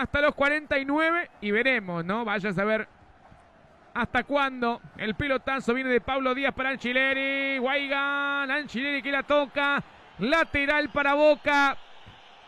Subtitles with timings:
[0.00, 2.24] hasta los 49 y veremos, ¿no?
[2.24, 2.86] Vaya a saber
[3.94, 4.80] hasta cuándo.
[4.96, 7.58] El pelotazo viene de Pablo Díaz para Anchileri.
[7.58, 9.82] Guaygan, Anchileri que la toca.
[10.18, 11.76] Lateral para Boca.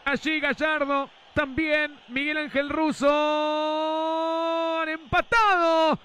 [0.05, 1.11] Allí Gallardo.
[1.35, 3.07] También Miguel Ángel Russo.
[4.87, 5.99] Empatado.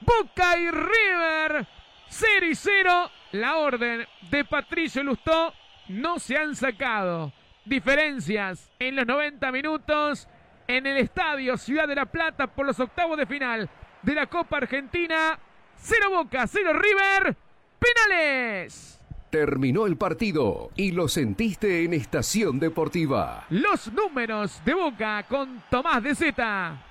[0.00, 1.66] Boca y River.
[2.08, 3.10] 0 y 0.
[3.32, 5.52] La orden de Patricio Lustó.
[5.88, 7.32] No se han sacado
[7.66, 10.28] diferencias en los 90 minutos
[10.68, 13.68] en el estadio Ciudad de la Plata por los octavos de final
[14.02, 15.38] de la Copa Argentina.
[15.76, 17.36] Cero Boca, cero River.
[17.78, 19.00] Penales.
[19.30, 23.44] Terminó el partido y lo sentiste en Estación Deportiva.
[23.50, 26.85] Los números de Boca con Tomás de Zeta.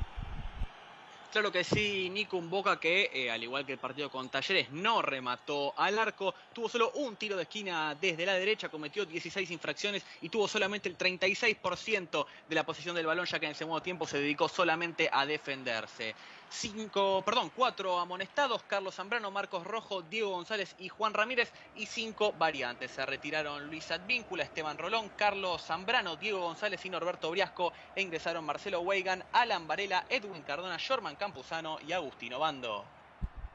[1.36, 5.02] Claro que sí, Nico, Boca que, eh, al igual que el partido con Talleres, no
[5.02, 10.06] remató al arco, tuvo solo un tiro de esquina desde la derecha, cometió 16 infracciones
[10.22, 13.82] y tuvo solamente el 36% de la posición del balón, ya que en el segundo
[13.82, 16.16] tiempo se dedicó solamente a defenderse
[16.56, 22.34] cinco, perdón, cuatro amonestados, Carlos Zambrano, Marcos Rojo, Diego González y Juan Ramírez, y cinco
[22.38, 22.92] variantes.
[22.92, 28.46] Se retiraron Luis Advíncula, Esteban Rolón, Carlos Zambrano, Diego González y Norberto Briasco, e ingresaron
[28.46, 32.86] Marcelo Weigan, Alan Varela, Edwin Cardona, Shorman Campuzano y Agustino Bando.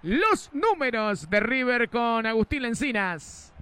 [0.03, 3.53] Los números de River con Agustín Lencinas.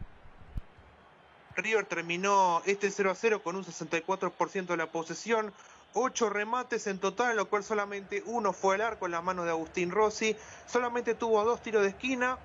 [1.56, 5.52] River terminó este 0 a 0 con un 64% de la posesión,
[5.94, 9.50] Ocho remates en total, lo cual solamente uno fue al arco en la mano de
[9.50, 10.36] Agustín Rossi.
[10.66, 12.38] Solamente tuvo dos tiros de esquina.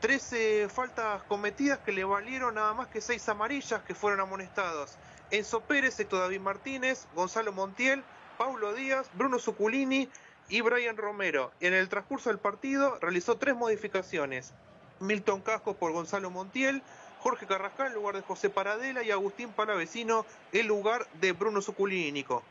[0.00, 4.98] 13 faltas cometidas que le valieron nada más que seis amarillas que fueron amonestados.
[5.30, 8.04] Enzo Pérez, Héctor David Martínez, Gonzalo Montiel,
[8.36, 10.08] Paulo Díaz, Bruno Zuculini
[10.48, 11.50] y Brian Romero.
[11.60, 14.52] En el transcurso del partido realizó tres modificaciones.
[15.00, 16.82] Milton Casco por Gonzalo Montiel,
[17.20, 22.12] Jorge Carrascal en lugar de José Paradela y Agustín Palavecino en lugar de Bruno Zuculini,
[22.12, 22.42] Nico.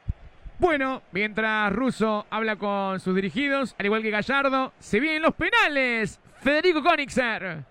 [0.57, 6.19] Bueno, mientras Russo habla con sus dirigidos, al igual que Gallardo, se vienen los penales.
[6.41, 7.63] Federico Konixer.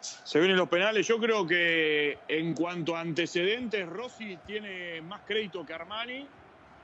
[0.00, 1.06] Se vienen los penales.
[1.06, 6.26] Yo creo que en cuanto a antecedentes, Rossi tiene más crédito que Armani.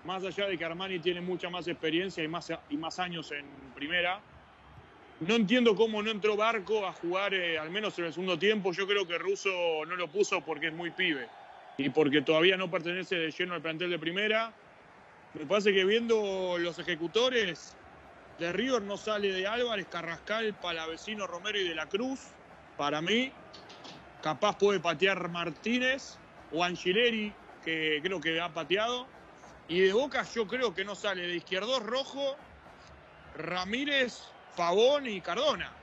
[0.05, 3.47] Más allá de que Armani tiene mucha más experiencia y más, y más años en
[3.75, 4.21] primera.
[5.21, 8.73] No entiendo cómo no entró Barco a jugar, eh, al menos en el segundo tiempo.
[8.73, 9.51] Yo creo que Russo
[9.87, 11.27] no lo puso porque es muy pibe
[11.79, 14.53] y porque todavía no pertenece de lleno al plantel de primera.
[15.35, 17.77] Me parece que viendo los ejecutores,
[18.39, 22.21] de River no sale de Álvarez, Carrascal, Palavecino, Romero y de la Cruz.
[22.77, 23.33] Para mí,
[24.23, 26.19] capaz puede patear Martínez
[26.53, 27.33] o Angileri,
[27.65, 29.07] que creo que ha pateado.
[29.69, 32.37] Y de Boca yo creo que no sale de izquierdo Rojo,
[33.37, 34.23] Ramírez,
[34.57, 35.78] Pavón y Cardona.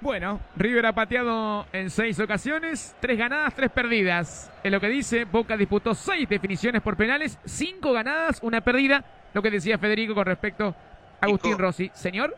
[0.00, 4.48] Bueno, River ha pateado en seis ocasiones, tres ganadas, tres perdidas.
[4.62, 9.04] En lo que dice, Boca disputó seis definiciones por penales, cinco ganadas, una perdida.
[9.34, 10.74] Lo que decía Federico con respecto
[11.20, 11.90] a Agustín Rossi.
[11.94, 12.36] Señor.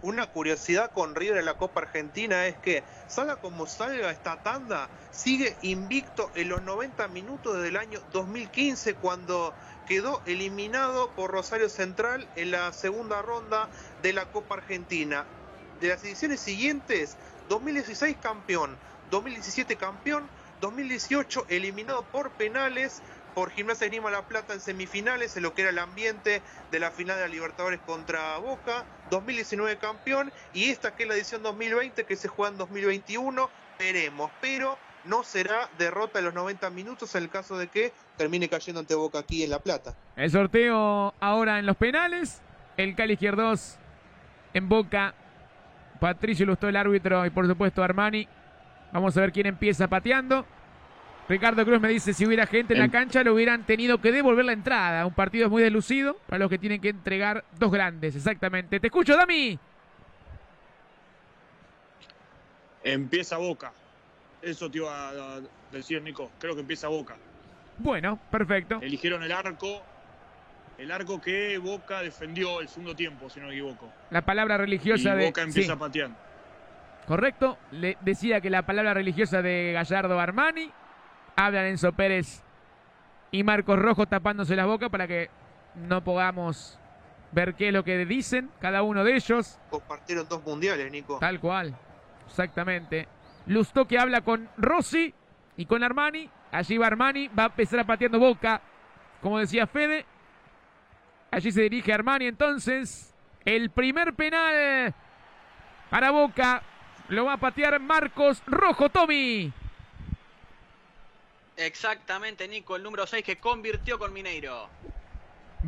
[0.00, 4.88] Una curiosidad con River en la Copa Argentina es que, salga como salga esta tanda,
[5.10, 9.54] sigue invicto en los 90 minutos desde el año 2015 cuando
[9.88, 13.68] quedó eliminado por Rosario Central en la segunda ronda
[14.02, 15.24] de la Copa Argentina
[15.80, 17.16] de las ediciones siguientes,
[17.48, 18.76] 2016 campeón,
[19.10, 20.28] 2017 campeón,
[20.60, 23.02] 2018 eliminado por penales
[23.34, 26.80] por Gimnasia de Lima La Plata en semifinales, en lo que era el ambiente de
[26.80, 31.42] la final de la Libertadores contra Boca, 2019 campeón y esta que es la edición
[31.42, 37.14] 2020 que se juega en 2021, veremos, pero no será derrota en los 90 minutos
[37.14, 39.94] en el caso de que termine cayendo ante Boca aquí en La Plata.
[40.16, 42.42] El sorteo ahora en los penales,
[42.76, 43.76] el Cali Izquierdos
[44.52, 45.14] en Boca
[46.00, 48.26] Patricio Lustó el árbitro y por supuesto Armani.
[48.92, 50.46] Vamos a ver quién empieza pateando.
[51.28, 54.46] Ricardo Cruz me dice si hubiera gente en la cancha lo hubieran tenido que devolver
[54.46, 55.04] la entrada.
[55.04, 58.80] Un partido muy delucido para los que tienen que entregar dos grandes, exactamente.
[58.80, 59.58] Te escucho, Dami.
[62.82, 63.72] Empieza Boca.
[64.40, 66.30] Eso te iba a decir, Nico.
[66.38, 67.16] Creo que empieza Boca.
[67.76, 68.78] Bueno, perfecto.
[68.80, 69.82] Eligieron el arco
[70.78, 73.92] el arco que Boca defendió el segundo tiempo, si no me equivoco.
[74.10, 75.26] La palabra religiosa y de.
[75.26, 76.16] Boca empieza pateando.
[77.06, 77.58] Correcto.
[77.72, 80.70] Le decía que la palabra religiosa de Gallardo Armani.
[81.36, 82.42] Hablan Enzo Pérez
[83.30, 85.30] y Marcos Rojo tapándose la boca para que
[85.76, 86.80] no podamos
[87.30, 89.58] ver qué es lo que dicen cada uno de ellos.
[89.70, 91.18] Compartieron dos mundiales, Nico.
[91.18, 91.76] Tal cual.
[92.26, 93.06] Exactamente.
[93.46, 95.14] Lustó que habla con Rossi
[95.56, 96.28] y con Armani.
[96.50, 98.60] Allí va Armani, va a empezar a pateando boca.
[99.20, 100.06] Como decía Fede,
[101.30, 103.14] Allí se dirige Armani entonces.
[103.44, 104.94] El primer penal
[105.90, 106.62] para Boca.
[107.08, 109.50] Lo va a patear Marcos Rojo Tommy.
[111.56, 114.68] Exactamente, Nico, el número 6 que convirtió con Mineiro.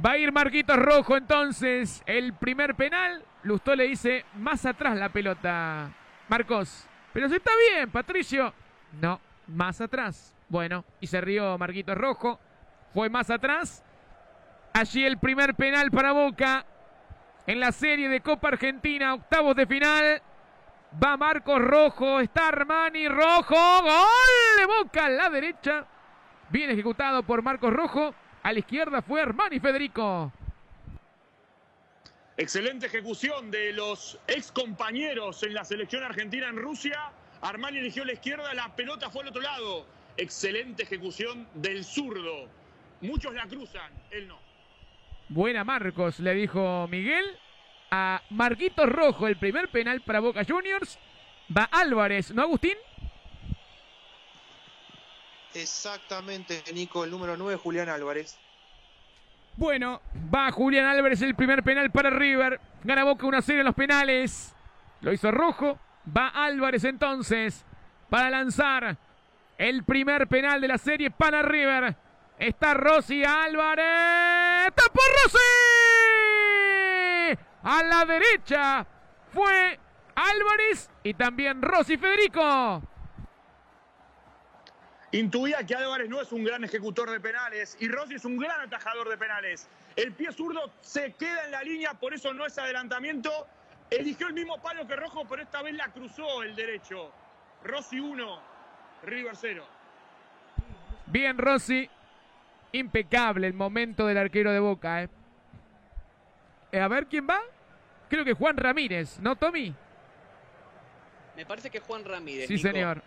[0.04, 2.02] Va a ir Marquitos Rojo entonces.
[2.06, 3.24] El primer penal.
[3.42, 5.90] Lustó le dice más atrás la pelota.
[6.28, 6.86] Marcos.
[7.12, 8.52] Pero si está bien, Patricio.
[9.00, 10.34] No, más atrás.
[10.48, 12.38] Bueno, y se rió Marquitos Rojo.
[12.92, 13.82] Fue más atrás.
[14.72, 16.64] Allí el primer penal para Boca.
[17.46, 20.22] En la serie de Copa Argentina, octavos de final.
[21.02, 23.82] Va Marcos Rojo, está Armani Rojo.
[23.82, 25.86] Gol de Boca a la derecha.
[26.50, 28.14] Bien ejecutado por Marcos Rojo.
[28.42, 30.32] A la izquierda fue Armani Federico.
[32.36, 37.10] Excelente ejecución de los ex compañeros en la selección argentina en Rusia.
[37.42, 39.86] Armani eligió la izquierda, la pelota fue al otro lado.
[40.16, 42.48] Excelente ejecución del zurdo.
[43.00, 44.49] Muchos la cruzan, él no.
[45.30, 47.24] Buena Marcos, le dijo Miguel.
[47.92, 50.98] A Marquitos Rojo, el primer penal para Boca Juniors.
[51.56, 52.74] Va Álvarez, ¿no, Agustín?
[55.54, 58.38] Exactamente, Nico, el número 9, Julián Álvarez.
[59.56, 60.00] Bueno,
[60.34, 62.60] va Julián Álvarez el primer penal para River.
[62.82, 64.54] Gana Boca 1 0 en los penales.
[65.00, 65.78] Lo hizo Rojo.
[66.16, 67.64] Va Álvarez entonces
[68.08, 68.96] para lanzar
[69.58, 71.94] el primer penal de la serie para River.
[72.40, 74.72] Está Rossi Álvarez.
[74.74, 75.38] ¡Tapó Rossi!
[77.62, 78.86] A la derecha
[79.30, 79.78] fue
[80.14, 82.82] Álvarez y también Rossi Federico.
[85.12, 88.62] Intuía que Álvarez no es un gran ejecutor de penales y Rossi es un gran
[88.62, 89.68] atajador de penales.
[89.94, 93.30] El pie zurdo se queda en la línea, por eso no es adelantamiento.
[93.90, 97.12] Eligió el mismo palo que Rojo, pero esta vez la cruzó el derecho.
[97.64, 98.42] Rossi 1,
[99.02, 99.66] River 0.
[101.04, 101.90] Bien, Rossi.
[102.72, 105.02] Impecable el momento del arquero de Boca.
[105.02, 105.08] ¿eh?
[106.72, 107.40] Eh, a ver quién va.
[108.08, 109.74] Creo que Juan Ramírez, ¿no, Tommy?
[111.36, 112.48] Me parece que Juan Ramírez.
[112.48, 112.68] Sí, Nico.
[112.68, 113.02] señor.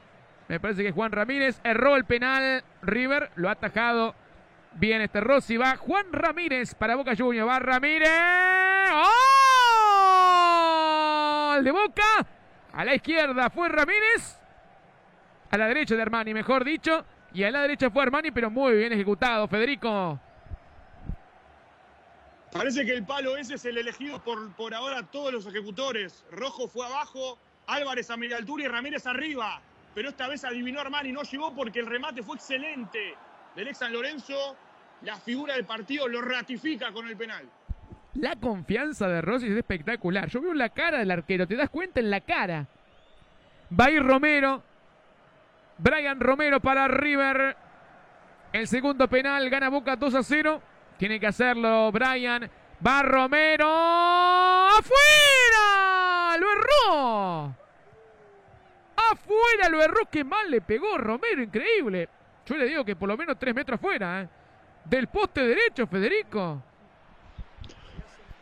[0.47, 2.63] Me parece que Juan Ramírez erró el penal.
[2.81, 4.15] River lo ha atajado.
[4.73, 5.57] Bien este Rossi.
[5.57, 7.47] Va Juan Ramírez para Boca Juniors.
[7.47, 8.09] Va Ramírez.
[11.53, 12.27] ¡Gol de Boca!
[12.73, 14.39] A la izquierda fue Ramírez.
[15.51, 17.05] A la derecha de Armani, mejor dicho.
[17.33, 20.19] Y a la derecha fue Armani, pero muy bien ejecutado, Federico.
[22.51, 26.23] Parece que el palo ese es el elegido por, por ahora todos los ejecutores.
[26.31, 29.59] Rojo fue abajo, Álvarez a media altura y Ramírez arriba.
[29.95, 33.15] Pero esta vez adivinó Armani, no llegó porque el remate fue excelente
[33.55, 34.55] del ex San Lorenzo.
[35.01, 37.49] La figura del partido lo ratifica con el penal.
[38.13, 40.29] La confianza de Rossi es espectacular.
[40.29, 42.67] Yo veo la cara del arquero, te das cuenta en la cara.
[43.79, 44.63] Va a ir Romero.
[45.77, 47.55] Brian Romero para River.
[48.51, 50.61] El segundo penal gana Boca 2 a 0.
[50.97, 52.49] Tiene que hacerlo Brian.
[52.85, 53.67] Va Romero.
[54.67, 56.37] ¡Afuera!
[56.37, 57.55] ¡Lo erró!
[58.95, 59.69] ¡Afuera!
[59.69, 60.09] Lo erró.
[60.11, 61.41] ¡Qué mal le pegó Romero!
[61.41, 62.09] Increíble.
[62.45, 64.21] Yo le digo que por lo menos 3 metros afuera.
[64.21, 64.29] ¿eh?
[64.85, 66.61] Del poste derecho, Federico.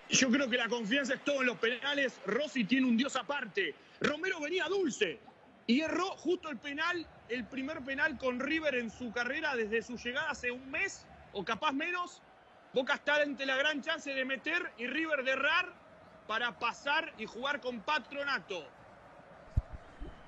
[0.09, 2.19] Yo creo que la confianza es todo en los penales.
[2.25, 3.73] Rossi tiene un dios aparte.
[4.01, 5.19] Romero venía dulce
[5.67, 9.95] y erró justo el penal, el primer penal con River en su carrera desde su
[9.97, 12.21] llegada hace un mes o capaz menos.
[12.73, 15.73] Boca está ante la gran chance de meter y River de errar
[16.27, 18.67] para pasar y jugar con Patronato.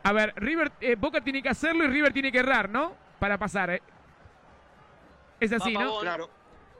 [0.03, 2.95] A ver, River, eh, Boca tiene que hacerlo y River tiene que errar, ¿no?
[3.19, 3.69] Para pasar.
[3.69, 3.81] ¿eh?
[5.39, 5.87] Es así, Va ¿no?
[5.87, 6.01] Pavón.
[6.01, 6.29] Claro.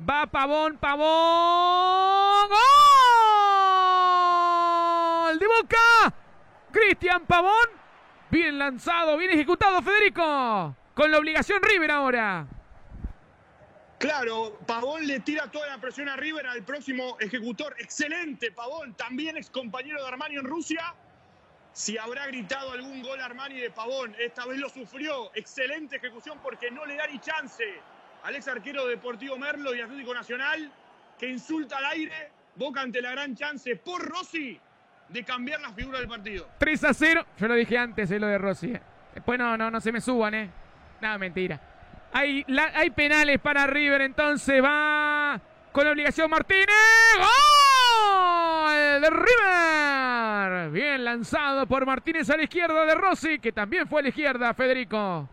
[0.09, 2.49] Va Pavón, Pavón.
[5.27, 5.39] ¡Gol!
[5.39, 6.13] De Boca.
[6.71, 7.72] Cristian Pavón.
[8.33, 10.75] Bien lanzado, bien ejecutado, Federico.
[10.95, 12.47] Con la obligación River ahora.
[13.99, 17.75] Claro, Pavón le tira toda la presión a River al próximo ejecutor.
[17.77, 20.95] Excelente, Pavón, también ex compañero de Armani en Rusia.
[21.73, 25.29] Si habrá gritado algún gol Armani de Pavón, esta vez lo sufrió.
[25.35, 27.63] Excelente ejecución porque no le da ni chance
[28.23, 30.71] al ex arquero de Deportivo Merlo y Atlético Nacional,
[31.19, 34.59] que insulta al aire, boca ante la gran chance por Rossi
[35.09, 36.47] de cambiar la figura del partido.
[36.57, 37.25] 3 a 0.
[37.37, 38.73] Yo lo dije antes, eh, lo de Rossi.
[38.73, 38.81] eh.
[39.13, 40.49] Después no, no, no se me suban, ¿eh?
[41.01, 41.59] Nada, mentira.
[42.13, 45.39] Hay, la- hay penales para River, entonces va
[45.71, 46.67] con la obligación Martínez.
[47.17, 50.69] ¡Gol de River!
[50.71, 54.53] Bien lanzado por Martínez a la izquierda de Rossi, que también fue a la izquierda,
[54.53, 55.27] Federico.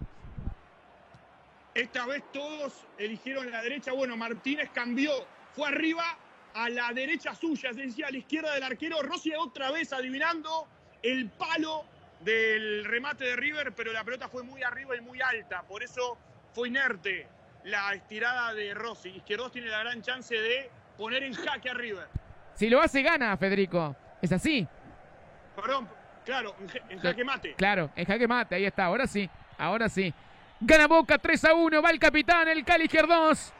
[1.74, 3.92] Esta vez todos eligieron la derecha.
[3.92, 5.10] Bueno, Martínez cambió,
[5.54, 6.02] fue arriba
[6.54, 9.02] a la derecha suya, es decir, a la izquierda del arquero.
[9.02, 10.66] Rossi otra vez adivinando
[11.02, 11.84] el palo
[12.20, 15.62] del remate de River, pero la pelota fue muy arriba y muy alta.
[15.62, 16.18] Por eso
[16.54, 17.26] fue inerte
[17.64, 19.10] la estirada de Rossi.
[19.10, 22.08] Izquierdos tiene la gran chance de poner en jaque a River.
[22.54, 23.96] Si lo hace, gana, Federico.
[24.20, 24.66] Es así.
[25.56, 25.88] Perdón,
[26.24, 27.54] claro, en, ja- en jaque mate.
[27.54, 28.84] Claro, en jaque mate, ahí está.
[28.86, 29.28] Ahora sí,
[29.58, 30.12] ahora sí.
[30.60, 31.80] Gana Boca 3 a 1.
[31.82, 33.52] Va el capitán, el Cali Izquierdos.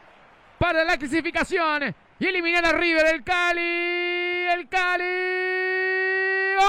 [0.59, 1.95] Para la clasificación.
[2.21, 4.45] Y eliminar a River, el Cali.
[4.53, 5.03] El Cali.
[6.55, 6.67] ¡Gol!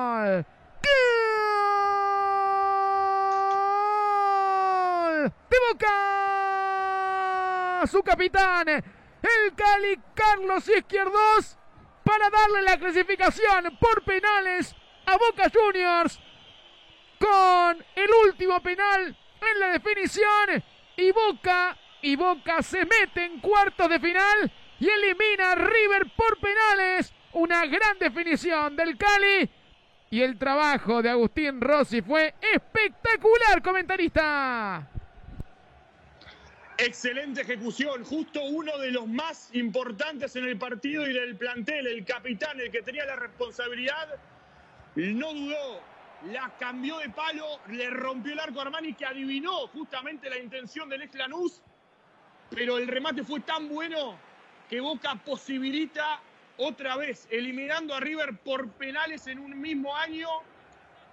[0.00, 0.46] ¡Gol!
[5.04, 5.34] ¡Gol!
[5.50, 5.92] ¡De Boca!
[7.86, 8.82] Su capitán, el
[9.54, 11.57] Cali Carlos Izquierdos,
[12.08, 14.74] para darle la clasificación por penales
[15.04, 16.18] a Boca Juniors.
[17.18, 20.64] Con el último penal en la definición.
[20.96, 24.50] Y Boca, y Boca se mete en cuartos de final
[24.80, 27.12] y elimina a River por penales.
[27.34, 29.50] Una gran definición del Cali.
[30.10, 34.88] Y el trabajo de Agustín Rossi fue espectacular, comentarista.
[36.80, 42.04] Excelente ejecución, justo uno de los más importantes en el partido y del plantel, el
[42.04, 44.14] capitán, el que tenía la responsabilidad,
[44.94, 45.80] no dudó,
[46.30, 50.88] la cambió de palo, le rompió el arco a Armani que adivinó justamente la intención
[50.88, 51.60] del ex Lanús,
[52.50, 54.16] pero el remate fue tan bueno
[54.70, 56.20] que Boca posibilita
[56.58, 60.28] otra vez, eliminando a River por penales en un mismo año,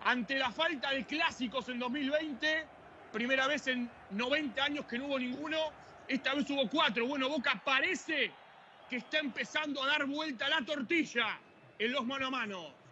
[0.03, 2.75] ante la falta de clásicos en 2020
[3.15, 5.57] Primera vez en 90 años que no hubo ninguno.
[6.07, 7.07] Esta vez hubo cuatro.
[7.07, 8.31] Bueno, Boca parece
[8.89, 11.39] que está empezando a dar vuelta la tortilla
[11.77, 12.85] en los mano a mano.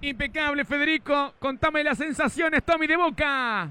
[0.00, 1.34] Impecable, Federico.
[1.38, 3.70] Contame las sensaciones, Tommy de Boca.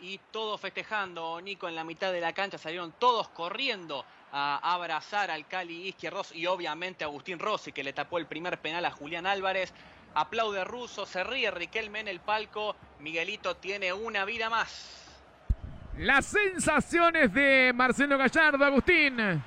[0.00, 5.30] Y todos festejando, Nico, en la mitad de la cancha salieron todos corriendo a abrazar
[5.30, 8.90] al Cali Izquierdos y obviamente a Agustín Rossi, que le tapó el primer penal a
[8.90, 9.72] Julián Álvarez.
[10.18, 12.74] Aplaude Russo, se ríe Riquelme en el palco.
[12.98, 15.06] Miguelito tiene una vida más.
[15.96, 19.40] Las sensaciones de Marcelo Gallardo, Agustín.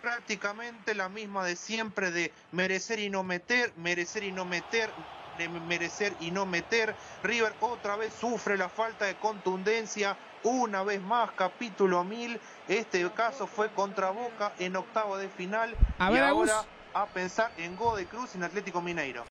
[0.00, 4.90] Prácticamente la misma de siempre de merecer y no meter, merecer y no meter,
[5.38, 6.96] de merecer y no meter.
[7.22, 10.16] River otra vez sufre la falta de contundencia.
[10.42, 12.40] Una vez más, capítulo 1000.
[12.66, 15.76] Este caso fue contra Boca en octavo de final.
[16.00, 16.66] A y ver, ahora Agus.
[16.94, 19.20] A pensar en Go de Cruz en Atlético Mineiro.